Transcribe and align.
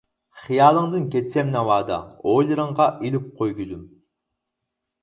خىيالىڭدىن 0.43 1.03
كەچسەم 1.15 1.51
ناۋادا، 1.57 1.99
ئويلىرىڭغا 2.33 2.89
ئېلىپ 2.97 3.31
قوي 3.39 3.57
گۈلۈم. 3.61 3.87